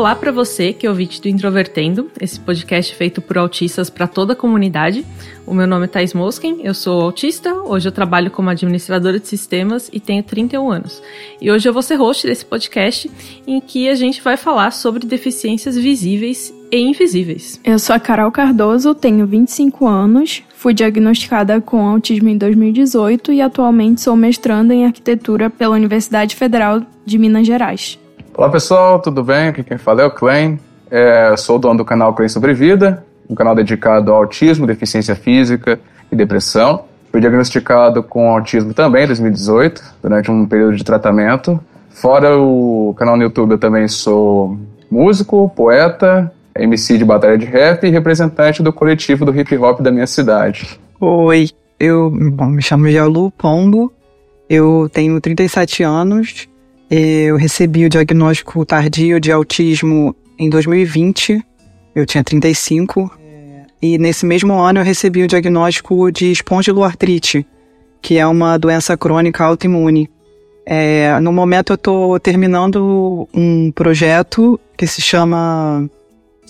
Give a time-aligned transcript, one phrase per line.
[0.00, 4.32] Olá para você que é ouvinte do Introvertendo, esse podcast feito por autistas para toda
[4.32, 5.04] a comunidade.
[5.46, 9.28] O meu nome é Thais Mosken, eu sou autista, hoje eu trabalho como administradora de
[9.28, 11.02] sistemas e tenho 31 anos.
[11.38, 13.10] E hoje eu vou ser host desse podcast
[13.46, 17.60] em que a gente vai falar sobre deficiências visíveis e invisíveis.
[17.62, 23.42] Eu sou a Carol Cardoso, tenho 25 anos, fui diagnosticada com autismo em 2018 e
[23.42, 27.99] atualmente sou mestranda em arquitetura pela Universidade Federal de Minas Gerais.
[28.40, 29.48] Olá pessoal, tudo bem?
[29.48, 30.58] Aqui quem fala é o Klein.
[30.90, 35.78] É, sou dono do canal Klein Sobrevida, um canal dedicado ao autismo, deficiência física
[36.10, 36.84] e depressão.
[37.12, 41.60] Fui diagnosticado com autismo também em 2018, durante um período de tratamento.
[41.90, 44.58] Fora o canal no YouTube, eu também sou
[44.90, 49.92] músico, poeta, MC de batalha de rap e representante do coletivo do hip hop da
[49.92, 50.80] minha cidade.
[50.98, 53.92] Oi, eu bom, me chamo Jalu Pombo,
[54.48, 56.48] eu tenho 37 anos
[56.90, 61.40] eu recebi o diagnóstico tardio de autismo em 2020.
[61.94, 63.10] Eu tinha 35.
[63.80, 67.46] E nesse mesmo ano eu recebi o diagnóstico de espondiloartrite,
[68.02, 70.10] que é uma doença crônica autoimune.
[70.66, 75.88] É, no momento eu estou terminando um projeto que se chama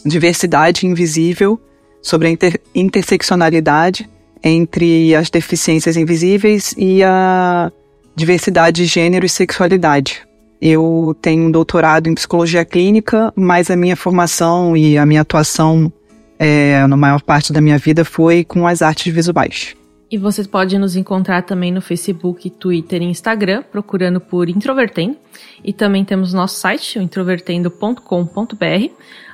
[0.05, 1.61] Diversidade Invisível,
[2.03, 4.09] sobre a inter interseccionalidade
[4.43, 7.71] entre as deficiências invisíveis e a
[8.17, 10.27] diversidade de gênero e sexualidade.
[10.61, 15.93] Eu tenho um doutorado em psicologia clínica, mas a minha formação e a minha atuação
[16.39, 19.75] é, na maior parte da minha vida foi com as artes visuais.
[20.11, 25.17] E você pode nos encontrar também no Facebook, Twitter e Instagram, procurando por Introvertendo.
[25.63, 28.91] E também temos nosso site, introvertendo.com.br.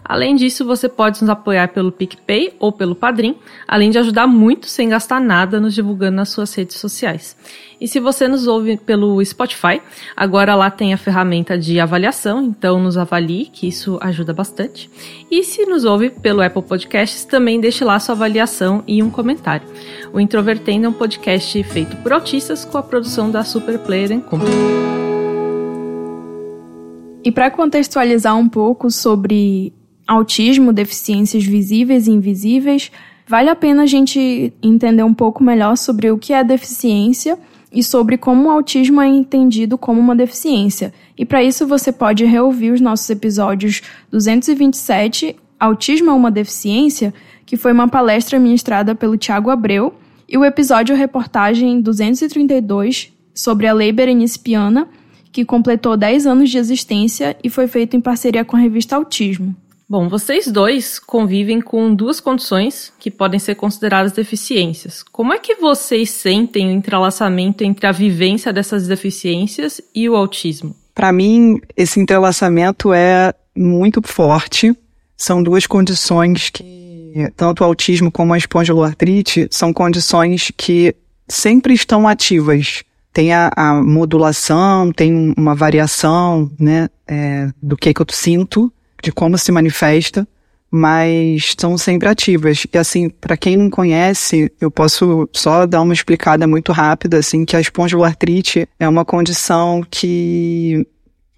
[0.08, 3.36] Além disso, você pode nos apoiar pelo PicPay ou pelo Padrim,
[3.66, 7.36] além de ajudar muito sem gastar nada nos divulgando nas suas redes sociais.
[7.80, 9.82] E se você nos ouve pelo Spotify,
[10.16, 14.88] agora lá tem a ferramenta de avaliação, então nos avalie, que isso ajuda bastante.
[15.28, 19.66] E se nos ouve pelo Apple Podcasts, também deixe lá sua avaliação e um comentário.
[20.12, 24.52] O Introvertendo é um podcast feito por autistas com a produção da Super Player Company.
[27.24, 29.74] E para contextualizar um pouco sobre
[30.06, 32.92] autismo, deficiências visíveis e invisíveis,
[33.26, 37.38] vale a pena a gente entender um pouco melhor sobre o que é deficiência
[37.72, 40.94] e sobre como o autismo é entendido como uma deficiência.
[41.18, 47.12] E para isso você pode reouvir os nossos episódios 227, Autismo é uma Deficiência,
[47.44, 49.94] que foi uma palestra ministrada pelo Tiago Abreu,
[50.28, 54.88] e o episódio reportagem 232 sobre a Lei Berenice Piana,
[55.30, 59.54] que completou 10 anos de existência e foi feito em parceria com a revista Autismo.
[59.88, 65.04] Bom, vocês dois convivem com duas condições que podem ser consideradas deficiências.
[65.04, 70.74] Como é que vocês sentem o entrelaçamento entre a vivência dessas deficiências e o autismo?
[70.92, 74.76] Para mim, esse entrelaçamento é muito forte.
[75.16, 80.96] São duas condições que, tanto o autismo como a espondiloartrite, são condições que
[81.28, 82.82] sempre estão ativas.
[83.12, 89.12] Tem a, a modulação, tem uma variação, né, é, do que, que eu sinto, de
[89.12, 90.26] como se manifesta,
[90.70, 92.66] mas são sempre ativas.
[92.72, 97.44] E assim, para quem não conhece, eu posso só dar uma explicada muito rápida, assim,
[97.44, 100.86] que a espondiloartrite é uma condição que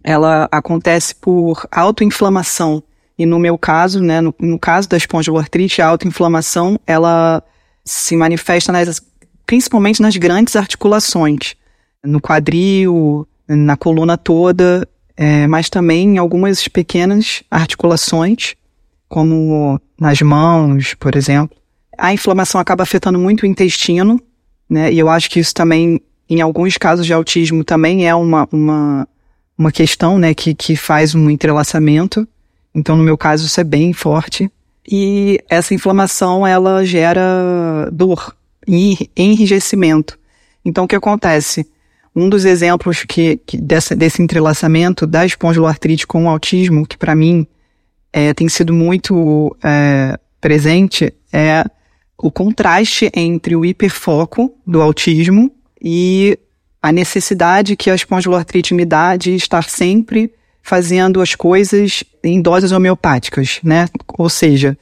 [0.02, 2.82] ela acontece por autoinflamação.
[3.18, 7.42] E no meu caso, né, no, no caso da espondiloartrite, a autoinflamação, ela
[7.84, 9.00] se manifesta nas,
[9.46, 11.54] principalmente nas grandes articulações,
[12.04, 14.86] no quadril, na coluna toda,
[15.18, 18.54] é, mas também em algumas pequenas articulações,
[19.08, 21.58] como nas mãos, por exemplo.
[21.98, 24.22] A inflamação acaba afetando muito o intestino,
[24.70, 24.92] né?
[24.92, 26.00] E eu acho que isso também,
[26.30, 29.08] em alguns casos de autismo, também é uma, uma,
[29.58, 32.26] uma questão, né, que, que faz um entrelaçamento.
[32.72, 34.48] Então, no meu caso, isso é bem forte.
[34.88, 38.36] E essa inflamação, ela gera dor
[38.68, 40.16] e enrijecimento.
[40.64, 41.66] Então, o que acontece?
[42.18, 47.14] Um dos exemplos que, que dessa, desse entrelaçamento da espondiloartrite com o autismo, que para
[47.14, 47.46] mim
[48.12, 51.64] é, tem sido muito é, presente, é
[52.20, 55.48] o contraste entre o hiperfoco do autismo
[55.80, 56.36] e
[56.82, 62.72] a necessidade que a espondiloartrite me dá de estar sempre fazendo as coisas em doses
[62.72, 63.86] homeopáticas, né?
[64.18, 64.76] Ou seja,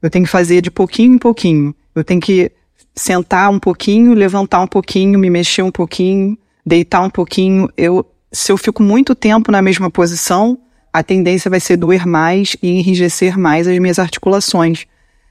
[0.00, 1.74] eu tenho que fazer de pouquinho em pouquinho.
[1.94, 2.50] Eu tenho que
[2.94, 6.38] sentar um pouquinho, levantar um pouquinho, me mexer um pouquinho,
[6.68, 7.68] deitar um pouquinho.
[7.76, 10.58] Eu, se eu fico muito tempo na mesma posição,
[10.92, 14.86] a tendência vai ser doer mais e enrijecer mais as minhas articulações.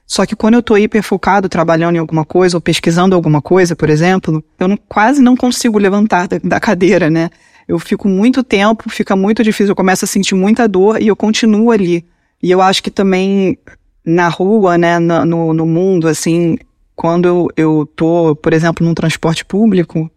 [0.06, 3.90] Só que quando eu estou hiperfocado trabalhando em alguma coisa ou pesquisando alguma coisa, por
[3.90, 7.30] exemplo, eu não, quase não consigo levantar da, da, cadeira, né?
[7.68, 11.14] Eu fico muito tempo, fica muito difícil, eu começo a sentir muita dor e eu
[11.14, 12.06] continuo ali.
[12.42, 13.58] E eu acho que também
[14.02, 16.56] na rua, né, no, no mundo, assim,
[16.96, 20.10] quando eu, eu tô, por exemplo, num transporte público,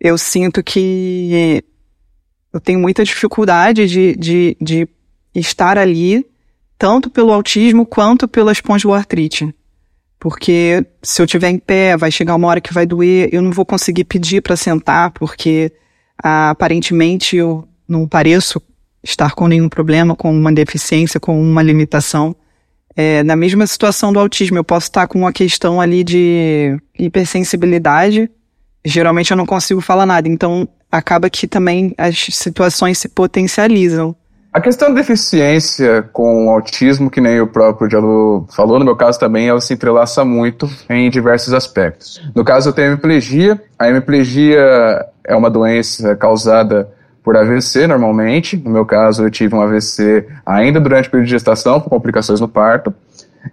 [0.00, 1.64] eu sinto que
[2.52, 4.88] eu tenho muita dificuldade de, de, de
[5.34, 6.24] estar ali
[6.78, 9.52] tanto pelo autismo quanto pela espondiloartrite.
[10.18, 13.52] Porque se eu estiver em pé, vai chegar uma hora que vai doer, eu não
[13.52, 15.72] vou conseguir pedir para sentar, porque
[16.22, 18.60] ah, aparentemente eu não pareço
[19.02, 22.34] estar com nenhum problema, com uma deficiência, com uma limitação.
[22.96, 28.28] É, na mesma situação do autismo, eu posso estar com uma questão ali de hipersensibilidade,
[28.88, 34.16] geralmente eu não consigo falar nada, então acaba que também as situações se potencializam.
[34.50, 39.20] A questão da deficiência com autismo, que nem o próprio Diallo falou, no meu caso
[39.20, 42.20] também, ela se entrelaça muito em diversos aspectos.
[42.34, 43.60] No caso, eu tenho hemiplegia.
[43.78, 46.88] A hemiplegia é uma doença causada
[47.22, 48.56] por AVC, normalmente.
[48.56, 52.40] No meu caso, eu tive um AVC ainda durante o período de gestação, com complicações
[52.40, 52.92] no parto.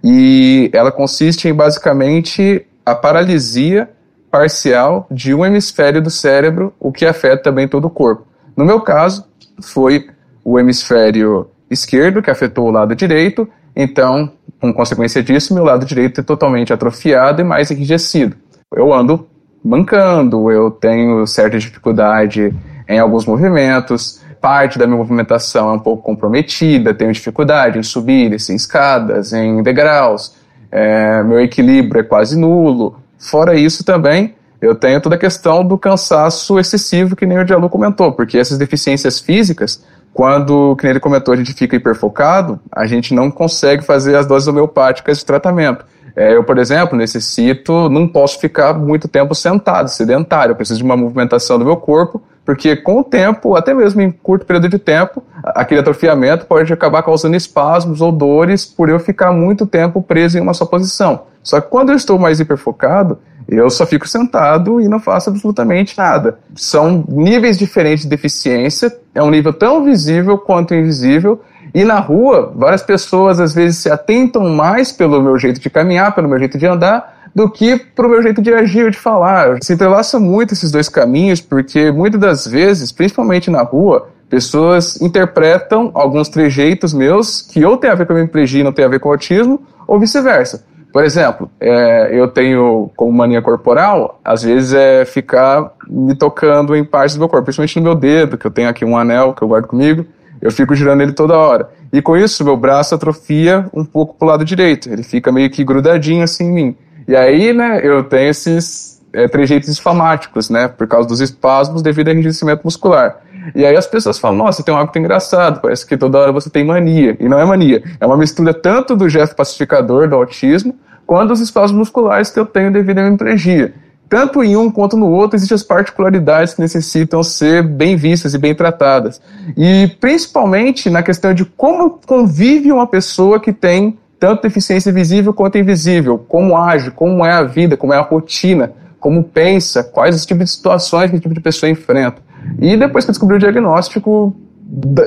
[0.02, 3.90] E ela consiste em, basicamente, a paralisia
[4.36, 8.28] parcial de um hemisfério do cérebro, o que afeta também todo o corpo.
[8.56, 9.24] No meu caso,
[9.62, 10.10] foi
[10.44, 14.30] o hemisfério esquerdo, que afetou o lado direito, então,
[14.60, 18.36] com consequência disso, meu lado direito é totalmente atrofiado e mais enrijecido.
[18.76, 19.26] Eu ando
[19.64, 22.54] mancando, eu tenho certa dificuldade
[22.90, 28.34] em alguns movimentos, parte da minha movimentação é um pouco comprometida, tenho dificuldade em subir
[28.34, 30.36] em escadas, em degraus,
[30.70, 33.05] é, meu equilíbrio é quase nulo.
[33.18, 37.70] Fora isso também, eu tenho toda a questão do cansaço excessivo que nem o Diallo
[37.70, 39.84] comentou, porque essas deficiências físicas
[40.16, 44.48] quando, que ele comentou, a gente fica hiperfocado, a gente não consegue fazer as doses
[44.48, 45.86] homeopáticas de tratamento.
[46.16, 50.86] É, eu, por exemplo, necessito, não posso ficar muito tempo sentado, sedentário, eu preciso de
[50.86, 54.78] uma movimentação do meu corpo, porque com o tempo, até mesmo em curto período de
[54.78, 60.38] tempo, aquele atrofiamento pode acabar causando espasmos ou dores por eu ficar muito tempo preso
[60.38, 61.24] em uma só posição.
[61.42, 65.98] Só que quando eu estou mais hiperfocado, eu só fico sentado e não faço absolutamente
[65.98, 66.40] nada.
[66.56, 71.42] São níveis diferentes de deficiência, é um nível tão visível quanto invisível.
[71.74, 76.16] E na rua, várias pessoas às vezes se atentam mais pelo meu jeito de caminhar,
[76.16, 79.58] pelo meu jeito de andar, do que pro meu jeito de agir ou de falar.
[79.62, 85.92] Se entrelaça muito esses dois caminhos, porque muitas das vezes, principalmente na rua, pessoas interpretam
[85.94, 88.88] alguns trejeitos meus que ou tem a ver com a minha e não tem a
[88.88, 90.64] ver com o autismo, ou vice-versa.
[90.94, 96.86] Por exemplo, é, eu tenho como mania corporal, às vezes é ficar me tocando em
[96.86, 99.42] partes do meu corpo, principalmente no meu dedo, que eu tenho aqui um anel que
[99.42, 100.06] eu guardo comigo,
[100.42, 101.70] eu fico girando ele toda hora.
[101.92, 105.66] E com isso, meu braço atrofia um pouco pro lado direito, ele fica meio que
[105.66, 106.78] grudadinho assim em mim.
[107.08, 112.08] E aí, né, eu tenho esses é, trejeitos esfamáticos, né, por causa dos espasmos devido
[112.08, 113.22] ao enrijecimento muscular.
[113.54, 116.50] E aí as pessoas falam, nossa, tem um hábito engraçado, parece que toda hora você
[116.50, 117.16] tem mania.
[117.20, 121.40] E não é mania, é uma mistura tanto do gesto pacificador do autismo, quanto os
[121.40, 123.74] espasmos musculares que eu tenho devido à hemiplegia.
[124.10, 128.38] Tanto em um quanto no outro existem as particularidades que necessitam ser bem vistas e
[128.38, 129.22] bem tratadas.
[129.58, 135.58] E principalmente na questão de como convive uma pessoa que tem tanto deficiência visível quanto
[135.58, 140.26] invisível, como age, como é a vida, como é a rotina, como pensa, quais os
[140.26, 142.22] tipos de situações que esse tipo de pessoa enfrenta.
[142.60, 144.36] E depois que eu descobri o diagnóstico,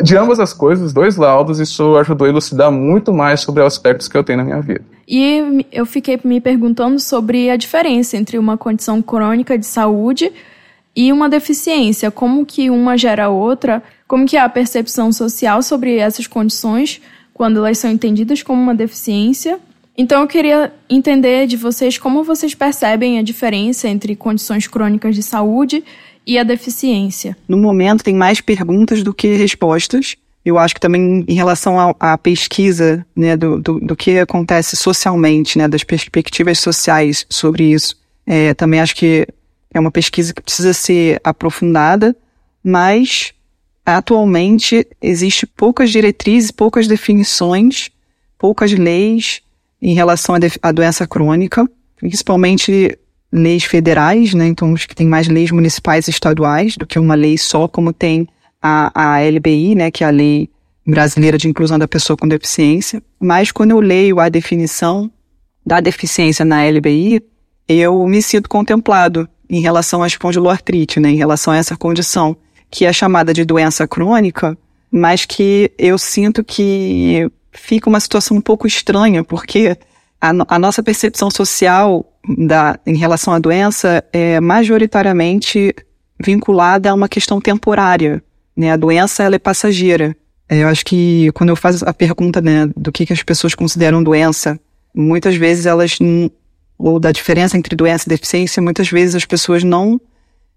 [0.02, 4.06] de ambas as coisas, os dois laudos, isso ajudou a elucidar muito mais sobre aspectos
[4.06, 4.84] que eu tenho na minha vida.
[5.06, 10.32] E eu fiquei me perguntando sobre a diferença entre uma condição crônica de saúde
[10.94, 15.60] e uma deficiência, como que uma gera a outra, como que é a percepção social
[15.62, 17.00] sobre essas condições
[17.38, 19.60] quando elas são entendidas como uma deficiência.
[19.96, 25.22] Então eu queria entender de vocês como vocês percebem a diferença entre condições crônicas de
[25.22, 25.84] saúde
[26.26, 27.36] e a deficiência?
[27.48, 30.16] No momento, tem mais perguntas do que respostas.
[30.44, 35.56] Eu acho que também em relação à pesquisa né, do, do, do, que acontece socialmente,
[35.56, 39.26] né, das perspectivas sociais sobre isso, é, também acho que
[39.72, 42.16] é uma pesquisa que precisa ser aprofundada,
[42.64, 43.32] mas
[43.96, 47.90] atualmente existe poucas diretrizes, poucas definições,
[48.38, 49.40] poucas leis
[49.80, 52.98] em relação à doença crônica, principalmente
[53.32, 54.46] leis federais, né?
[54.46, 57.92] Então, acho que tem mais leis municipais e estaduais do que uma lei só, como
[57.92, 58.28] tem
[58.60, 59.90] a, a LBI, né?
[59.90, 60.50] Que é a Lei
[60.86, 63.02] Brasileira de Inclusão da Pessoa com Deficiência.
[63.18, 65.10] Mas quando eu leio a definição
[65.64, 67.22] da deficiência na LBI,
[67.68, 71.10] eu me sinto contemplado em relação à espondiloartrite, né?
[71.10, 72.36] Em relação a essa condição
[72.70, 74.56] que é chamada de doença crônica,
[74.90, 79.76] mas que eu sinto que fica uma situação um pouco estranha, porque
[80.20, 82.04] a, a nossa percepção social
[82.46, 85.74] da, em relação à doença é majoritariamente
[86.20, 88.22] vinculada a uma questão temporária.
[88.56, 88.72] Né?
[88.72, 90.16] A doença ela é passageira.
[90.48, 93.54] É, eu acho que quando eu faço a pergunta né, do que, que as pessoas
[93.54, 94.58] consideram doença,
[94.94, 95.98] muitas vezes elas,
[96.76, 100.00] ou da diferença entre doença e deficiência, muitas vezes as pessoas não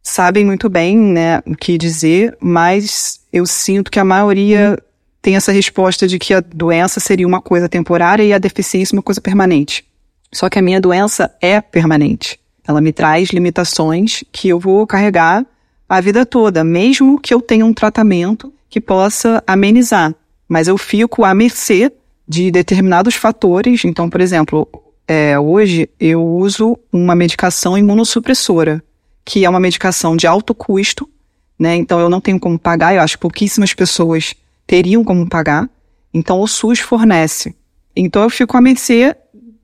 [0.04, 4.78] sabem muito bem né, o que dizer, mas eu sinto que a maioria
[5.22, 9.04] tem essa resposta de que a doença seria uma coisa temporária e a deficiência uma
[9.04, 9.86] coisa permanente.
[10.34, 12.40] Só que a minha doença é permanente.
[12.68, 15.46] Ela me traz limitações que eu vou carregar
[15.88, 20.16] a vida toda, mesmo que eu tenha um tratamento que possa amenizar.
[20.48, 21.92] Mas eu fico à mercê
[22.28, 23.84] de determinados fatores.
[23.84, 24.68] Então, por exemplo,
[25.08, 28.82] é, hoje eu uso uma medicação imunossupressora,
[29.24, 31.10] que é uma medicação de alto custo,
[31.58, 31.76] né?
[31.76, 34.34] Então eu não tenho como pagar, eu acho que pouquíssimas pessoas
[34.66, 35.70] teriam como pagar.
[36.14, 37.56] Então o SUS fornece.
[37.96, 39.16] Então eu fico à mercê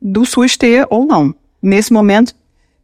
[0.02, 1.34] do SUS ter ou não.
[1.62, 2.36] Nesse momento,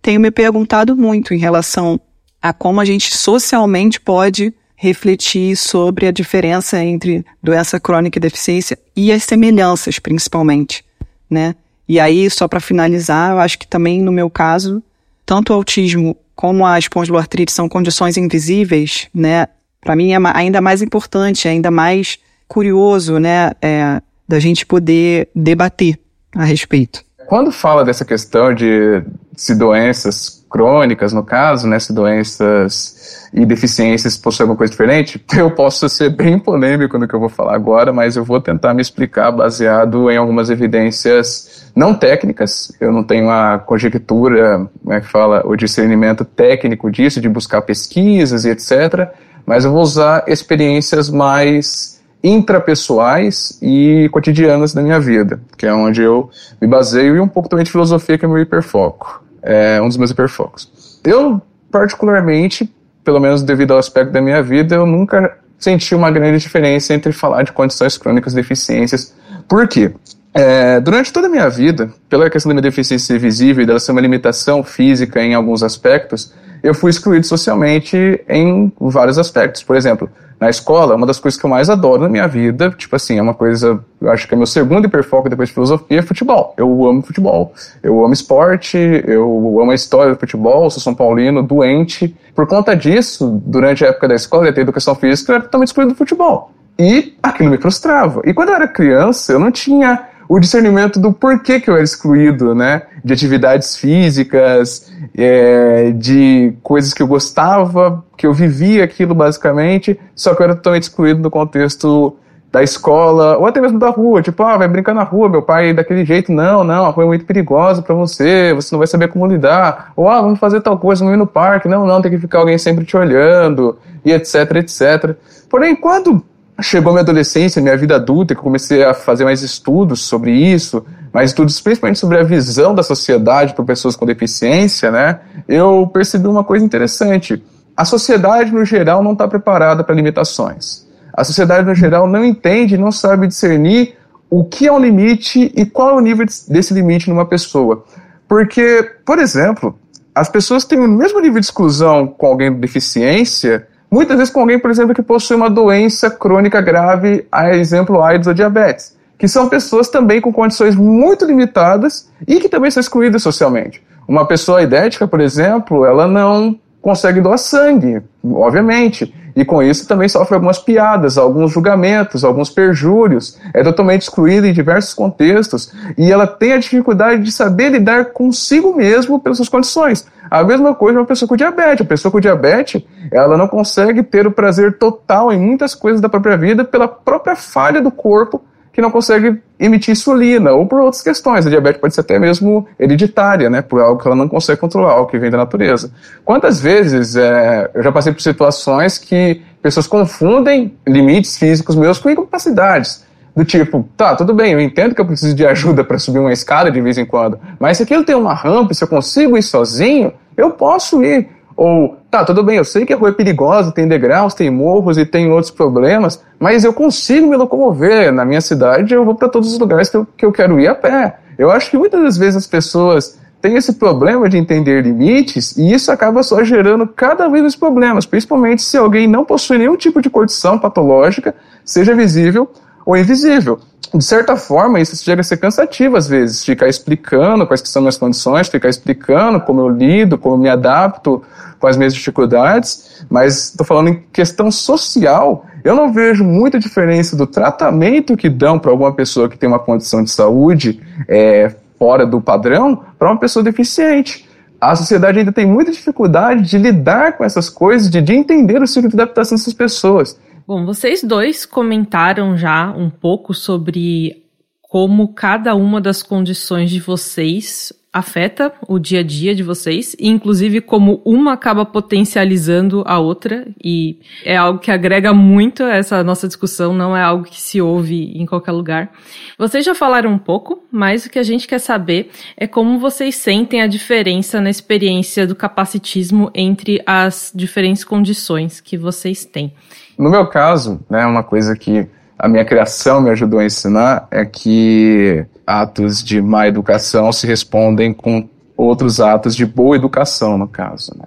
[0.01, 1.99] tenho me perguntado muito em relação
[2.41, 8.77] a como a gente socialmente pode refletir sobre a diferença entre doença crônica e deficiência
[8.95, 10.83] e as semelhanças, principalmente,
[11.29, 11.55] né?
[11.87, 14.83] E aí, só para finalizar, eu acho que também no meu caso,
[15.25, 19.47] tanto o autismo como a espondiloartrite são condições invisíveis, né?
[19.81, 23.51] Para mim é ainda mais importante, ainda mais curioso, né?
[23.61, 25.99] É, da gente poder debater
[26.35, 27.03] a respeito.
[27.27, 29.03] Quando fala dessa questão de
[29.35, 35.49] se doenças crônicas, no caso, né, se doenças e deficiências possuem alguma coisa diferente, eu
[35.51, 38.81] posso ser bem polêmico no que eu vou falar agora, mas eu vou tentar me
[38.81, 42.71] explicar baseado em algumas evidências não técnicas.
[42.79, 47.61] Eu não tenho a conjectura, como é que fala, o discernimento técnico disso, de buscar
[47.61, 49.09] pesquisas e etc.,
[49.45, 56.01] mas eu vou usar experiências mais intrapessoais e cotidianas da minha vida, que é onde
[56.01, 56.29] eu
[56.61, 59.97] me baseio, e um pouco também de filosofia, que é meu hiperfoco, é um dos
[59.97, 60.99] meus hiperfocos.
[61.03, 66.39] Eu, particularmente, pelo menos devido ao aspecto da minha vida, eu nunca senti uma grande
[66.39, 69.13] diferença entre falar de condições crônicas e deficiências.
[69.47, 69.93] Por quê?
[70.33, 73.91] É, durante toda a minha vida, pela questão da minha deficiência visível e dela ser
[73.91, 79.61] uma limitação física em alguns aspectos, eu fui excluído socialmente em vários aspectos.
[79.61, 80.09] Por exemplo,
[80.39, 83.21] na escola, uma das coisas que eu mais adoro na minha vida, tipo assim, é
[83.21, 86.53] uma coisa, eu acho que é meu segundo hiperfoco depois de filosofia, é futebol.
[86.57, 87.53] Eu amo futebol.
[87.83, 92.15] Eu amo esporte, eu amo a história do futebol, sou São Paulino, doente.
[92.33, 95.43] Por conta disso, durante a época da escola, eu ia ter educação física, eu era
[95.43, 96.51] totalmente excluído do futebol.
[96.79, 98.21] E aquilo me frustrava.
[98.25, 101.83] E quando eu era criança, eu não tinha o discernimento do porquê que eu era
[101.83, 102.83] excluído, né?
[103.03, 110.33] De atividades físicas, é, de coisas que eu gostava, que eu vivia aquilo basicamente, só
[110.33, 112.15] que eu era totalmente excluído no contexto
[112.53, 115.73] da escola, ou até mesmo da rua, tipo, ah, vai brincar na rua, meu pai
[115.73, 119.07] daquele jeito, não, não, a rua é muito perigosa para você, você não vai saber
[119.07, 122.11] como lidar, ou ah, vamos fazer tal coisa, vamos ir no parque, não, não, tem
[122.11, 125.15] que ficar alguém sempre te olhando, e etc, etc.
[125.49, 126.23] Porém, quando
[126.61, 130.85] chegou minha adolescência, minha vida adulta, que eu comecei a fazer mais estudos sobre isso,
[131.11, 135.19] mais estudos principalmente sobre a visão da sociedade para pessoas com deficiência, né?
[135.47, 137.43] Eu percebi uma coisa interessante.
[137.75, 140.87] A sociedade, no geral, não está preparada para limitações.
[141.11, 143.95] A sociedade, no geral, não entende, não sabe discernir
[144.29, 147.83] o que é um limite e qual é o nível desse limite numa pessoa.
[148.27, 149.77] Porque, por exemplo,
[150.13, 154.39] as pessoas têm o mesmo nível de exclusão com alguém com deficiência Muitas vezes com
[154.39, 159.27] alguém, por exemplo, que possui uma doença crônica grave, a exemplo AIDS ou diabetes, que
[159.27, 163.83] são pessoas também com condições muito limitadas e que também são excluídas socialmente.
[164.07, 169.13] Uma pessoa idética, por exemplo, ela não consegue doar sangue, obviamente.
[169.35, 173.37] E com isso também sofre algumas piadas, alguns julgamentos, alguns perjúrios.
[173.53, 175.71] É totalmente excluída em diversos contextos.
[175.97, 180.05] E ela tem a dificuldade de saber lidar consigo mesmo pelas suas condições.
[180.29, 181.85] A mesma coisa uma pessoa com diabetes.
[181.85, 186.09] A pessoa com diabetes, ela não consegue ter o prazer total em muitas coisas da
[186.09, 188.41] própria vida pela própria falha do corpo
[188.73, 191.45] que não consegue emitir insulina, ou por outras questões.
[191.45, 194.93] A diabetes pode ser até mesmo hereditária, né, por algo que ela não consegue controlar,
[194.93, 195.91] algo que vem da natureza.
[196.25, 202.09] Quantas vezes é, eu já passei por situações que pessoas confundem limites físicos meus com
[202.09, 203.05] incapacidades.
[203.35, 206.33] Do tipo, tá, tudo bem, eu entendo que eu preciso de ajuda para subir uma
[206.33, 209.41] escada de vez em quando, mas se aquilo tem uma rampa, se eu consigo ir
[209.41, 211.29] sozinho, eu posso ir.
[211.55, 214.97] Ou, tá, tudo bem, eu sei que a rua é perigosa, tem degraus, tem morros
[214.97, 218.11] e tem outros problemas, mas eu consigo me locomover.
[218.11, 220.67] Na minha cidade, eu vou para todos os lugares que eu, que eu quero ir
[220.67, 221.17] a pé.
[221.37, 225.73] Eu acho que muitas das vezes as pessoas tem esse problema de entender limites e
[225.73, 230.01] isso acaba só gerando cada vez mais problemas, principalmente se alguém não possui nenhum tipo
[230.01, 232.49] de condição patológica, seja visível
[232.85, 233.59] ou invisível.
[233.93, 237.97] De certa forma, isso chega a ser cansativo às vezes, ficar explicando quais são minhas
[237.97, 241.21] condições, ficar explicando como eu lido, como eu me adapto
[241.63, 247.15] com as minhas dificuldades, mas estou falando em questão social, eu não vejo muita diferença
[247.15, 252.05] do tratamento que dão para alguma pessoa que tem uma condição de saúde é, fora
[252.05, 254.27] do padrão para uma pessoa deficiente.
[254.59, 258.67] A sociedade ainda tem muita dificuldade de lidar com essas coisas, de, de entender o
[258.67, 260.19] ciclo de adaptação dessas pessoas.
[260.45, 264.21] Bom, vocês dois comentaram já um pouco sobre
[264.61, 270.09] como cada uma das condições de vocês afeta o dia a dia de vocês, e
[270.09, 276.27] inclusive como uma acaba potencializando a outra, e é algo que agrega muito essa nossa
[276.27, 278.91] discussão, não é algo que se ouve em qualquer lugar.
[279.37, 283.15] Vocês já falaram um pouco, mas o que a gente quer saber é como vocês
[283.15, 289.53] sentem a diferença na experiência do capacitismo entre as diferentes condições que vocês têm.
[289.97, 294.25] No meu caso, né, uma coisa que a minha criação me ajudou a ensinar é
[294.25, 300.93] que atos de má educação se respondem com outros atos de boa educação, no caso.
[300.97, 301.05] Né?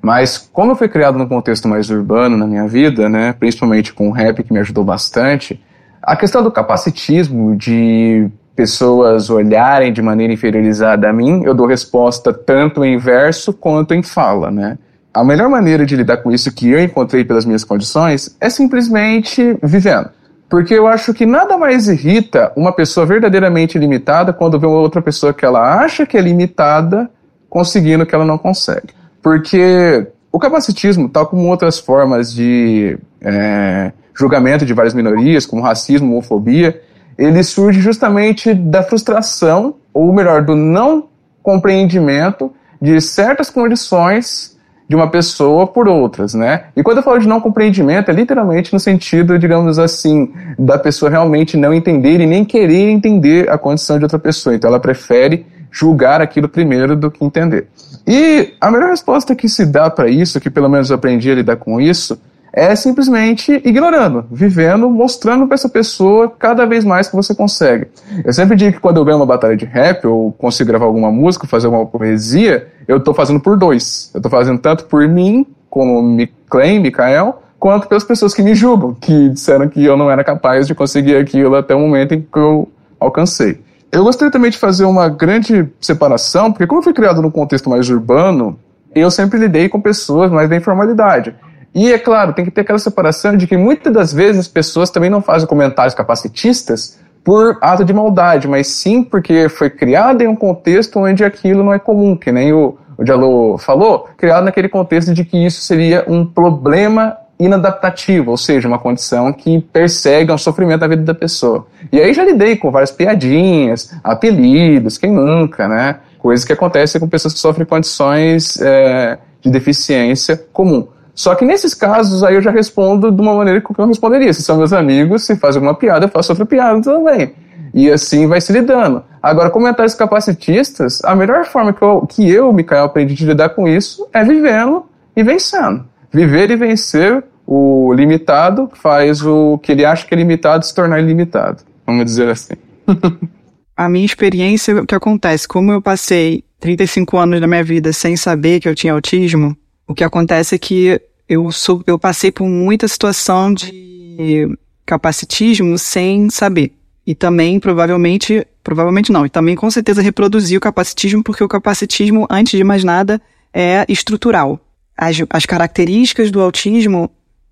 [0.00, 4.08] Mas como eu fui criado num contexto mais urbano na minha vida, né, principalmente com
[4.08, 5.60] o rap que me ajudou bastante,
[6.02, 12.32] a questão do capacitismo, de pessoas olharem de maneira inferiorizada a mim, eu dou resposta
[12.32, 14.78] tanto em verso quanto em fala, né?
[15.12, 19.56] A melhor maneira de lidar com isso que eu encontrei pelas minhas condições é simplesmente
[19.62, 20.10] vivendo.
[20.54, 25.02] Porque eu acho que nada mais irrita uma pessoa verdadeiramente limitada quando vê uma outra
[25.02, 27.10] pessoa que ela acha que é limitada
[27.50, 28.94] conseguindo que ela não consegue.
[29.20, 36.12] Porque o capacitismo, tal como outras formas de é, julgamento de várias minorias, como racismo,
[36.12, 36.80] homofobia,
[37.18, 41.08] ele surge justamente da frustração, ou melhor, do não
[41.42, 44.53] compreendimento de certas condições
[44.94, 46.66] de uma pessoa por outras, né?
[46.76, 51.10] E quando eu falo de não compreendimento, é literalmente no sentido, digamos assim, da pessoa
[51.10, 54.54] realmente não entender e nem querer entender a condição de outra pessoa.
[54.54, 57.66] Então ela prefere julgar aquilo primeiro do que entender.
[58.06, 61.34] E a melhor resposta que se dá para isso, que pelo menos eu aprendi a
[61.34, 62.16] lidar com isso,
[62.56, 67.88] é simplesmente ignorando, vivendo, mostrando para essa pessoa cada vez mais que você consegue.
[68.24, 71.10] Eu sempre digo que quando eu ganho uma batalha de rap, ou consigo gravar alguma
[71.10, 74.08] música, fazer alguma poesia, eu estou fazendo por dois.
[74.14, 78.54] Eu estou fazendo tanto por mim, como me claim, Mikael, quanto pelas pessoas que me
[78.54, 82.20] julgam, que disseram que eu não era capaz de conseguir aquilo até o momento em
[82.20, 82.68] que eu
[83.00, 83.60] alcancei.
[83.90, 87.68] Eu gostaria também de fazer uma grande separação, porque como eu fui criado num contexto
[87.68, 88.56] mais urbano,
[88.94, 91.34] eu sempre lidei com pessoas mais da informalidade.
[91.74, 94.90] E é claro, tem que ter aquela separação de que muitas das vezes as pessoas
[94.90, 100.28] também não fazem comentários capacitistas por ato de maldade, mas sim porque foi criado em
[100.28, 104.68] um contexto onde aquilo não é comum, que nem o, o Diallo falou, criado naquele
[104.68, 110.38] contexto de que isso seria um problema inadaptativo, ou seja, uma condição que persegue um
[110.38, 111.66] sofrimento na vida da pessoa.
[111.90, 115.96] E aí já lidei com várias piadinhas, apelidos, quem nunca, né?
[116.18, 120.86] Coisas que acontecem com pessoas que sofrem condições é, de deficiência comum.
[121.14, 124.32] Só que nesses casos aí eu já respondo de uma maneira que eu responderia.
[124.32, 127.32] Se são meus amigos, se faz alguma piada, eu faço outra piada também.
[127.72, 129.02] E assim vai se lidando.
[129.22, 133.66] Agora, comentários capacitistas, a melhor forma que eu, que eu Mikael, aprendi de lidar com
[133.66, 135.84] isso é vivendo e vencendo.
[136.12, 141.00] Viver e vencer o limitado faz o que ele acha que é limitado se tornar
[141.00, 141.62] ilimitado.
[141.86, 142.54] Vamos dizer assim.
[143.76, 148.16] a minha experiência, o que acontece, como eu passei 35 anos da minha vida sem
[148.16, 152.48] saber que eu tinha autismo, o que acontece é que eu, sou, eu passei por
[152.48, 154.48] muita situação de
[154.84, 156.72] capacitismo sem saber.
[157.06, 162.26] E também, provavelmente, provavelmente não, e também com certeza reproduzi o capacitismo, porque o capacitismo,
[162.30, 163.20] antes de mais nada,
[163.52, 164.58] é estrutural.
[164.96, 167.10] As, as características do autismo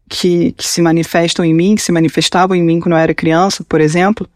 [0.09, 3.64] que, que se manifestam em mim, que se manifestavam em mim quando eu era criança,
[3.64, 4.29] por exemplo,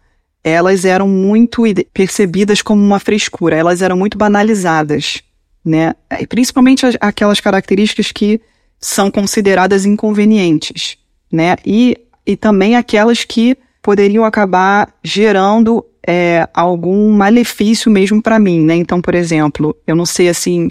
[0.45, 5.23] elas eram muito percebidas como uma frescura, elas eram muito banalizadas
[5.67, 5.95] né?
[6.29, 8.41] Principalmente as, aquelas características que
[8.79, 10.97] são consideradas inconvenientes,
[11.31, 11.57] né?
[11.67, 18.77] E, e também aquelas que poderiam acabar gerando é, algum malefício mesmo para mim, né?
[18.77, 20.71] Então, por exemplo, eu não sei assim,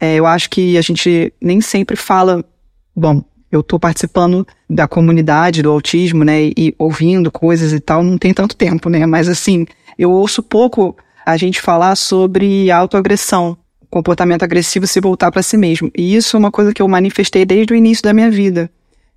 [0.00, 2.42] é, eu acho que a gente nem sempre fala,
[2.96, 6.44] bom, eu estou participando da comunidade do autismo, né?
[6.44, 9.04] E, e ouvindo coisas e tal, não tem tanto tempo, né?
[9.04, 9.66] Mas assim,
[9.98, 13.56] eu ouço pouco a gente falar sobre autoagressão,
[13.92, 15.90] comportamento agressivo se voltar para si mesmo.
[15.94, 18.70] E isso é uma coisa que eu manifestei desde o início da minha vida,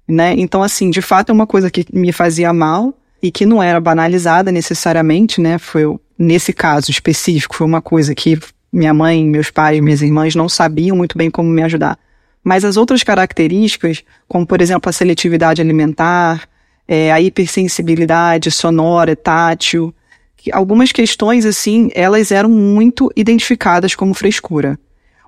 [0.05, 0.35] né?
[0.37, 3.79] Então, assim, de fato é uma coisa que me fazia mal e que não era
[3.79, 5.57] banalizada necessariamente, né?
[5.57, 5.83] Foi
[6.19, 8.37] nesse caso específico foi uma coisa que
[8.71, 11.97] minha mãe, meus pais, minhas irmãs não sabiam muito bem como me ajudar.
[12.43, 16.49] Mas as outras características, como por exemplo a seletividade alimentar,
[16.85, 19.95] é, a hipersensibilidade sonora, tátil,
[20.51, 24.79] algumas questões assim, elas eram muito identificadas como frescura.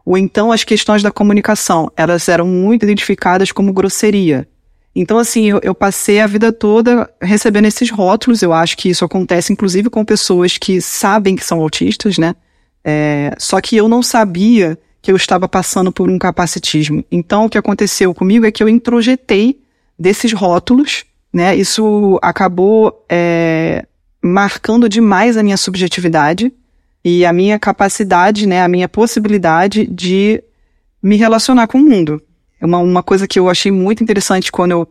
[0.06, 4.48] Ou então as questões da comunicação, elas eram muito identificadas como grosseria.
[4.96, 8.42] Então, assim, eu, eu, passei a vida toda recebendo esses rótulos.
[8.42, 12.34] Eu acho que isso acontece, inclusive, com pessoas que sabem que são autistas, né?
[12.84, 17.06] É, só que eu não sabia que eu estava passando por um capacitismo.
[17.12, 19.60] Então, o que aconteceu comigo é que eu introjetei
[20.00, 21.56] desses rótulos, né?
[21.56, 23.86] Isso acabou é,
[24.22, 26.52] marcando demais a minha subjetividade
[27.04, 28.62] e a minha capacidade, né?
[28.62, 30.44] A minha possibilidade de
[31.02, 32.22] me relacionar com o mundo.
[32.62, 34.88] Uma, uma coisa que eu achei muito interessante quando eu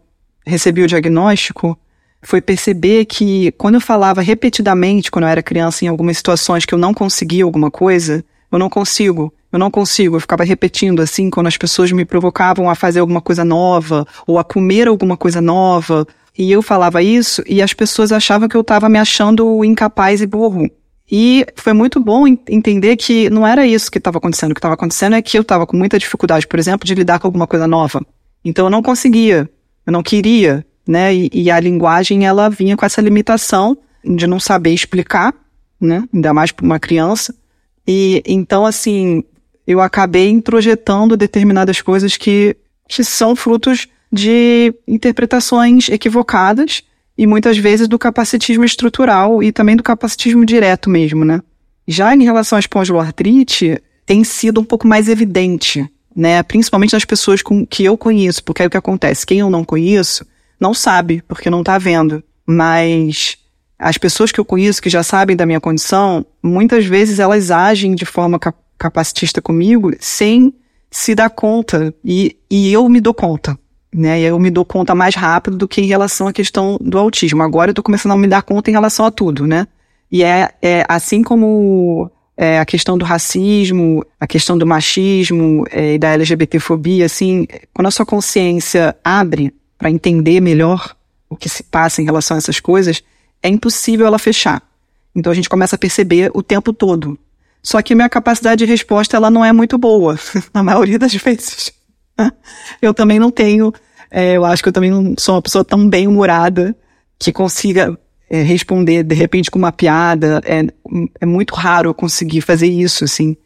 [0.47, 1.79] recebi o diagnóstico
[2.23, 6.75] foi perceber que quando eu falava repetidamente, quando eu era criança, em algumas situações que
[6.75, 10.17] eu não conseguia alguma coisa, eu não consigo, eu não consigo.
[10.17, 14.39] Eu ficava repetindo assim, quando as pessoas me provocavam a fazer alguma coisa nova, ou
[14.39, 16.07] a comer alguma coisa nova.
[16.39, 20.27] E eu falava isso, e as pessoas achavam que eu estava me achando incapaz e
[20.27, 20.71] burro.
[21.11, 24.51] E foi muito bom entender que não era isso que estava acontecendo.
[24.51, 27.21] O que estava acontecendo é que eu estava com muita dificuldade, por exemplo, de lidar
[27.21, 28.05] com alguma coisa nova.
[28.45, 29.49] Então eu não conseguia,
[29.87, 31.15] eu não queria, né?
[31.15, 35.33] E, e a linguagem ela vinha com essa limitação de não saber explicar,
[35.81, 36.05] né?
[36.13, 37.35] Ainda mais para uma criança.
[37.87, 39.23] E então assim,
[39.65, 42.57] eu acabei introjetando determinadas coisas que,
[42.89, 46.83] que são frutos de interpretações equivocadas
[47.17, 51.41] e muitas vezes do capacitismo estrutural e também do capacitismo direto mesmo, né?
[51.87, 56.43] Já em relação à espondiloartrite, tem sido um pouco mais evidente, né?
[56.43, 59.27] Principalmente nas pessoas com, que eu conheço, porque aí o que acontece?
[59.27, 60.27] Quem eu não conheço
[60.59, 62.25] não sabe, porque não tá vendo.
[62.47, 63.37] Mas
[63.79, 67.95] as pessoas que eu conheço, que já sabem da minha condição, muitas vezes elas agem
[67.95, 70.53] de forma cap capacitista comigo sem
[70.91, 71.95] se dar conta.
[72.05, 73.59] E, e eu me dou conta
[73.95, 74.21] né?
[74.21, 77.43] E eu me dou conta mais rápido do que em relação à questão do autismo.
[77.43, 79.67] Agora eu tô começando a me dar conta em relação a tudo, né?
[80.11, 85.95] E é, é assim como é, a questão do racismo, a questão do machismo é,
[85.95, 90.95] e da LGBTfobia, assim, quando a sua consciência abre para entender melhor
[91.29, 93.03] o que se passa em relação a essas coisas,
[93.43, 94.63] é impossível ela fechar.
[95.15, 97.19] Então a gente começa a perceber o tempo todo.
[97.63, 100.19] Só que minha capacidade de resposta ela não é muito boa,
[100.53, 101.73] na maioria das vezes.
[102.81, 103.73] Eu também não tenho
[104.11, 106.77] é, eu acho que eu também não sou uma pessoa tão bem-humorada
[107.19, 107.99] que consiga
[108.31, 110.41] é, responder de repente com uma piada.
[110.45, 110.65] É,
[111.21, 113.37] é muito raro eu conseguir fazer isso, assim.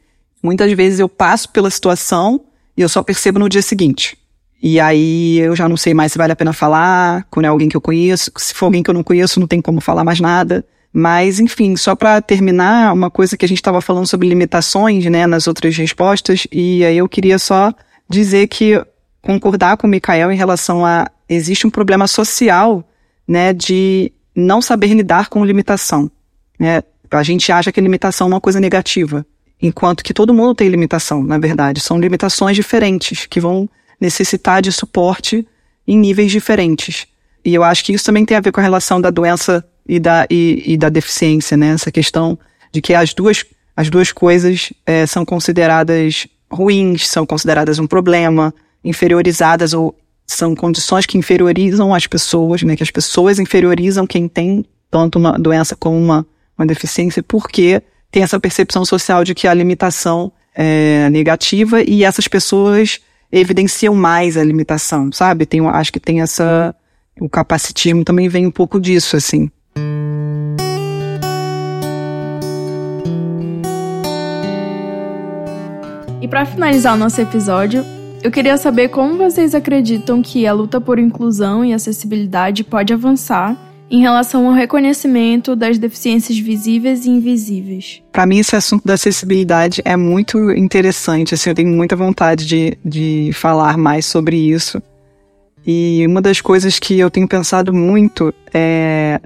[0.42, 2.40] Muitas vezes eu passo pela situação
[2.76, 4.16] e eu só percebo no dia seguinte.
[4.62, 7.68] E aí eu já não sei mais se vale a pena falar, quando é alguém
[7.68, 8.30] que eu conheço.
[8.36, 10.64] Se for alguém que eu não conheço, não tem como falar mais nada.
[10.92, 15.24] Mas, enfim, só para terminar, uma coisa que a gente estava falando sobre limitações, né,
[15.24, 17.72] nas outras respostas, e aí eu queria só
[18.10, 18.84] dizer que
[19.22, 22.84] concordar com o Mikael em relação a existe um problema social,
[23.26, 26.10] né, de não saber lidar com limitação,
[26.58, 26.82] né?
[27.10, 29.26] A gente acha que limitação é uma coisa negativa,
[29.60, 33.68] enquanto que todo mundo tem limitação, na verdade, são limitações diferentes que vão
[34.00, 35.46] necessitar de suporte
[35.86, 37.06] em níveis diferentes.
[37.44, 39.98] E eu acho que isso também tem a ver com a relação da doença e
[39.98, 41.70] da, e, e da deficiência, né?
[41.70, 42.38] Essa questão
[42.72, 43.44] de que as duas,
[43.76, 48.52] as duas coisas é, são consideradas ruins, são consideradas um problema,
[48.84, 49.94] inferiorizadas ou
[50.26, 52.76] são condições que inferiorizam as pessoas, né?
[52.76, 56.26] Que as pessoas inferiorizam quem tem tanto uma doença como uma,
[56.58, 62.26] uma deficiência, porque tem essa percepção social de que a limitação é negativa e essas
[62.26, 65.46] pessoas evidenciam mais a limitação, sabe?
[65.46, 66.74] Tem, acho que tem essa
[67.20, 69.50] o capacitismo também vem um pouco disso, assim.
[76.20, 77.82] E para finalizar o nosso episódio,
[78.22, 83.56] eu queria saber como vocês acreditam que a luta por inclusão e acessibilidade pode avançar
[83.90, 88.02] em relação ao reconhecimento das deficiências visíveis e invisíveis.
[88.12, 91.34] Para mim, esse assunto da acessibilidade é muito interessante.
[91.34, 94.80] Assim, eu tenho muita vontade de, de falar mais sobre isso.
[95.66, 99.20] E uma das coisas que eu tenho pensado muito é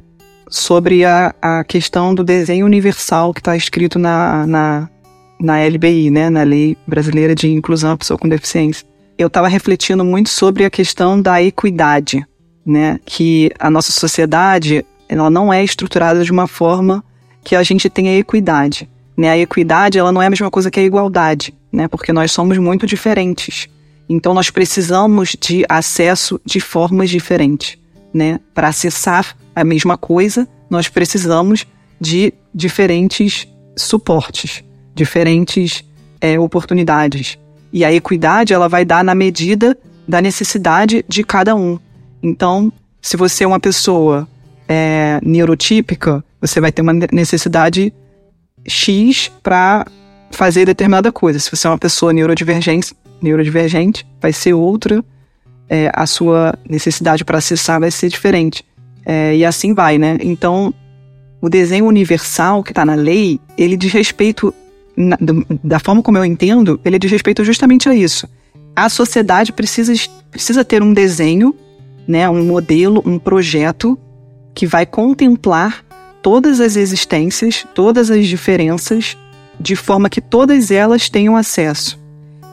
[0.48, 4.88] sobre a, a questão do desenho universal que está escrito na, na,
[5.40, 8.86] na LBI, né, na Lei Brasileira de Inclusão à Pessoa com Deficiência.
[9.16, 12.26] Eu estava refletindo muito sobre a questão da equidade,
[12.66, 17.04] né, que a nossa sociedade ela não é estruturada de uma forma
[17.42, 18.88] que a gente tenha equidade.
[19.16, 19.30] Né?
[19.30, 21.86] A equidade ela não é a mesma coisa que a igualdade, né?
[21.86, 23.68] porque nós somos muito diferentes.
[24.08, 27.78] Então nós precisamos de acesso de formas diferentes.
[28.12, 28.40] Né?
[28.54, 31.66] Para acessar a mesma coisa, nós precisamos
[32.00, 35.84] de diferentes suportes diferentes
[36.20, 37.38] é, oportunidades.
[37.72, 39.76] E a equidade ela vai dar na medida
[40.06, 41.78] da necessidade de cada um.
[42.22, 44.28] Então, se você é uma pessoa
[44.68, 47.92] é, neurotípica, você vai ter uma necessidade
[48.66, 49.86] X para
[50.30, 51.38] fazer determinada coisa.
[51.38, 55.04] Se você é uma pessoa neurodivergente, neurodivergente vai ser outra.
[55.68, 58.64] É, a sua necessidade para acessar vai ser diferente.
[59.04, 60.18] É, e assim vai, né?
[60.20, 60.72] Então,
[61.40, 64.54] o desenho universal que está na lei, ele diz respeito,
[64.96, 65.16] na,
[65.62, 68.28] da forma como eu entendo, ele diz respeito justamente a isso.
[68.76, 69.92] A sociedade precisa,
[70.30, 71.54] precisa ter um desenho,
[72.06, 73.98] né, um modelo, um projeto
[74.54, 75.84] que vai contemplar
[76.22, 79.16] todas as existências, todas as diferenças,
[79.60, 82.02] de forma que todas elas tenham acesso.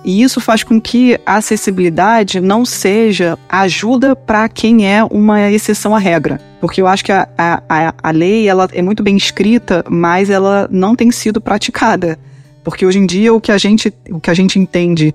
[0.04, 5.96] E isso faz com que a acessibilidade não seja ajuda para quem é uma exceção
[5.96, 6.42] à regra.
[6.60, 10.68] Porque eu acho que a, a, a lei ela é muito bem escrita, mas ela
[10.72, 12.18] não tem sido praticada.
[12.64, 15.14] Porque hoje em dia o que a gente, o que a gente entende,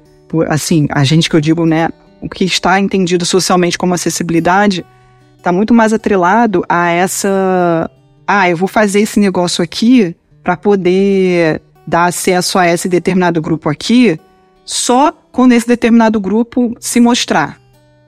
[0.48, 1.88] assim, a gente que eu digo, né,
[2.20, 4.84] o que está entendido socialmente como acessibilidade,
[5.36, 7.90] está muito mais atrelado a essa.
[8.26, 13.68] Ah, eu vou fazer esse negócio aqui para poder dar acesso a esse determinado grupo
[13.68, 14.18] aqui,
[14.64, 17.60] só quando esse determinado grupo se mostrar,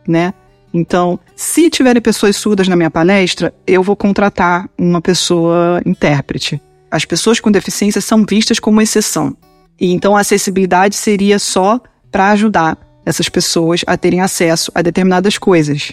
[0.07, 0.35] né?
[0.75, 6.61] Então, se tiverem pessoas surdas na minha palestra, eu vou contratar uma pessoa intérprete.
[6.91, 9.37] As pessoas com deficiência são vistas como exceção.
[9.81, 15.39] E então a acessibilidade seria só para ajudar essas pessoas a terem acesso a determinadas
[15.39, 15.93] coisas.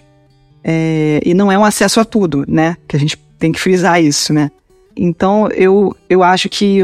[0.64, 2.76] É, e não é um acesso a tudo, né?
[2.88, 4.50] Que a gente tem que frisar isso, né?
[4.98, 6.82] Então, eu, eu acho que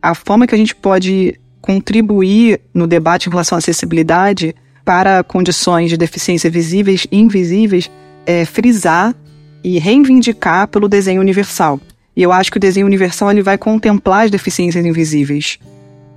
[0.00, 5.88] a forma que a gente pode contribuir no debate em relação à acessibilidade para condições
[5.88, 7.90] de deficiência visíveis e invisíveis
[8.26, 9.14] é frisar
[9.62, 11.80] e reivindicar pelo desenho universal.
[12.16, 15.58] E eu acho que o desenho universal ele vai contemplar as deficiências invisíveis.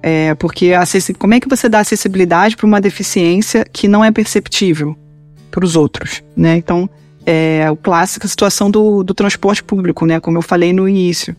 [0.02, 0.72] É, porque
[1.18, 4.96] como é que você dá acessibilidade para uma deficiência que não é perceptível
[5.50, 6.56] para os outros, né?
[6.58, 6.90] Então,
[7.26, 10.20] é o clássico situação do, do transporte público, né?
[10.20, 11.36] Como eu falei no início.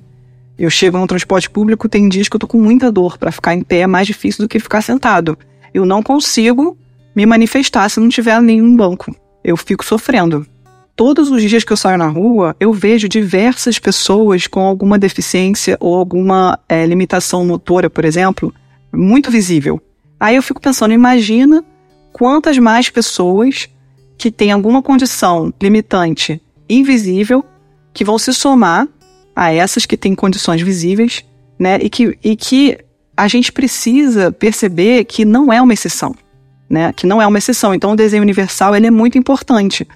[0.59, 3.16] Eu chego no transporte público, tem dias que eu tô com muita dor.
[3.16, 5.38] Para ficar em pé é mais difícil do que ficar sentado.
[5.73, 6.77] Eu não consigo
[7.14, 9.14] me manifestar se não tiver nenhum banco.
[9.42, 10.44] Eu fico sofrendo.
[10.99, 15.77] Todos os dias que eu saio na rua, eu vejo diversas pessoas com alguma deficiência
[15.79, 18.53] ou alguma é, limitação motora, por exemplo,
[18.93, 19.81] muito visível.
[20.19, 21.65] Aí eu fico pensando, imagina
[22.13, 23.69] quantas mais pessoas
[24.19, 27.45] que têm alguma condição limitante invisível
[27.95, 28.89] que vão se somar
[29.37, 31.25] a essas que têm condições visíveis,
[31.57, 31.79] né?
[31.81, 32.77] E que, e que
[33.17, 36.13] a gente precisa perceber que não é uma exceção,
[36.69, 36.93] né?
[36.93, 37.73] Que não é uma exceção.
[37.73, 39.87] Então, o desenho universal ele é muito importante.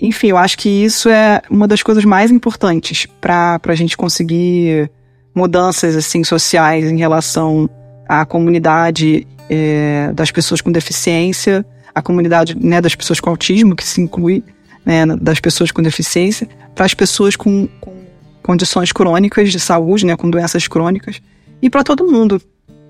[0.00, 4.90] Enfim, eu acho que isso é uma das coisas mais importantes para a gente conseguir
[5.34, 7.68] mudanças assim sociais em relação
[8.08, 11.64] à comunidade é, das pessoas com deficiência,
[11.94, 14.44] a comunidade né, das pessoas com autismo, que se inclui
[14.84, 18.04] né, das pessoas com deficiência, para as pessoas com, com
[18.42, 21.20] condições crônicas de saúde, né, com doenças crônicas,
[21.62, 22.40] e para todo mundo,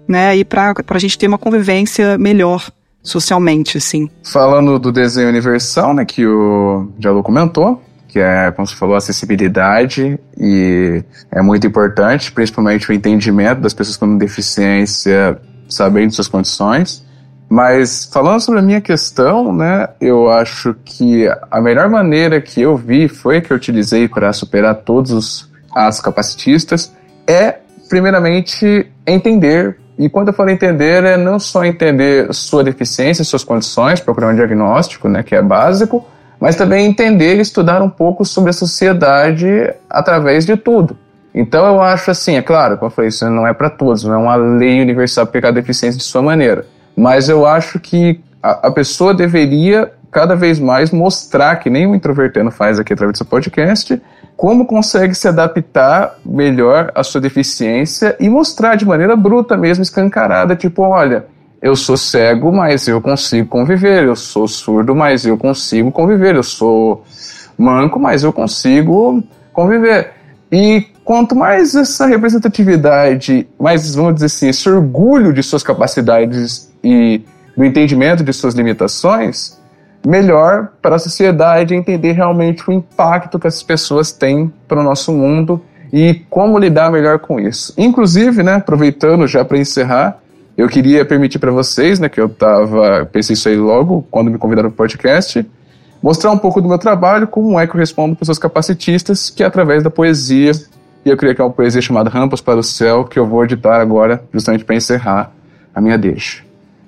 [0.09, 2.71] né, e para a gente ter uma convivência melhor
[3.03, 4.09] socialmente, assim.
[4.23, 10.19] Falando do desenho universal, né, que o Diallo comentou, que é, como você falou, acessibilidade
[10.37, 17.05] e é muito importante, principalmente o entendimento das pessoas com deficiência, sabendo suas condições.
[17.49, 22.77] Mas falando sobre a minha questão, né, eu acho que a melhor maneira que eu
[22.77, 26.93] vi foi que eu utilizei para superar todos os as capacitistas
[27.27, 27.59] é,
[27.89, 29.79] primeiramente, entender.
[30.01, 34.35] E quando eu falo entender, é não só entender sua deficiência, suas condições, procurar um
[34.35, 36.03] diagnóstico, né, que é básico,
[36.41, 39.47] mas também entender e estudar um pouco sobre a sociedade
[39.91, 40.97] através de tudo.
[41.35, 44.15] Então eu acho assim, é claro, como eu falei, isso não é para todos, não
[44.15, 46.65] é uma lei universal para pegar deficiência de sua maneira.
[46.97, 51.95] Mas eu acho que a, a pessoa deveria cada vez mais mostrar, que nem o
[51.95, 54.01] Introvertendo faz aqui através do seu podcast,
[54.41, 60.57] como consegue se adaptar melhor à sua deficiência e mostrar de maneira bruta mesmo, escancarada,
[60.57, 61.27] tipo, olha,
[61.61, 66.43] eu sou cego, mas eu consigo conviver, eu sou surdo, mas eu consigo conviver, eu
[66.43, 67.05] sou
[67.59, 69.23] manco, mas eu consigo
[69.53, 70.15] conviver.
[70.51, 77.21] E quanto mais essa representatividade, mais, vamos dizer assim, esse orgulho de suas capacidades e
[77.55, 79.60] do entendimento de suas limitações,
[80.07, 85.13] melhor para a sociedade entender realmente o impacto que essas pessoas têm para o nosso
[85.13, 87.75] mundo e como lidar melhor com isso.
[87.77, 90.19] Inclusive, né, aproveitando já para encerrar,
[90.57, 94.39] eu queria permitir para vocês, né, que eu tava, pensei isso aí logo quando me
[94.39, 95.47] convidaram para o podcast,
[96.03, 99.47] mostrar um pouco do meu trabalho, como é que eu respondo pessoas capacitistas, que é
[99.47, 100.53] através da poesia
[101.05, 103.81] e eu queria criar uma poesia chamada Rampas para o Céu, que eu vou editar
[103.81, 105.33] agora, justamente para encerrar
[105.75, 106.43] a minha deixa.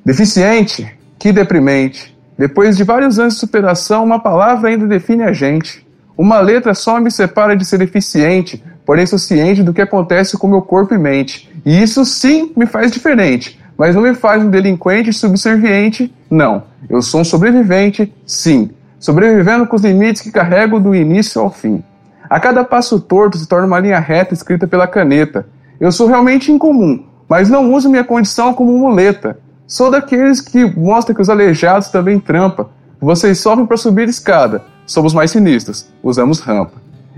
[0.04, 0.86] Deficiente,
[1.18, 2.11] que deprimente.
[2.38, 5.86] Depois de vários anos de superação, uma palavra ainda define a gente.
[6.16, 10.48] Uma letra só me separa de ser deficiente, porém sou ciente do que acontece com
[10.48, 11.50] meu corpo e mente.
[11.64, 16.64] E isso sim me faz diferente, mas não me faz um delinquente subserviente, não.
[16.88, 18.70] Eu sou um sobrevivente, sim.
[18.98, 21.82] Sobrevivendo com os limites que carrego do início ao fim.
[22.28, 25.46] A cada passo torto se torna uma linha reta escrita pela caneta.
[25.80, 29.38] Eu sou realmente incomum, mas não uso minha condição como muleta.
[29.72, 32.68] Sou daqueles que mostra que os aleijados também trampa.
[33.00, 34.62] Vocês sofrem para subir escada.
[34.84, 35.88] Somos mais sinistros.
[36.02, 36.74] Usamos rampa.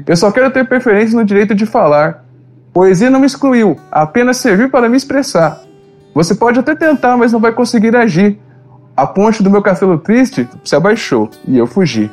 [0.07, 2.25] Eu só quero ter preferência no direito de falar.
[2.73, 5.63] Poesia não me excluiu, apenas serviu para me expressar.
[6.15, 8.39] Você pode até tentar, mas não vai conseguir agir.
[8.97, 12.09] A ponte do meu castelo triste se abaixou e eu fugi.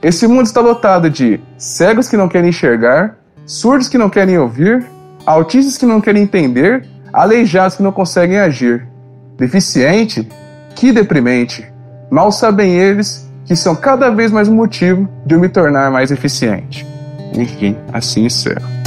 [0.00, 4.86] Esse mundo está lotado de cegos que não querem enxergar, surdos que não querem ouvir,
[5.26, 8.88] autistas que não querem entender, aleijados que não conseguem agir.
[9.40, 10.28] Deficiente?
[10.76, 11.66] Que deprimente!
[12.10, 16.86] Mal sabem eles que são cada vez mais motivo de eu me tornar mais eficiente.
[17.34, 18.79] Enfim, assim encerro.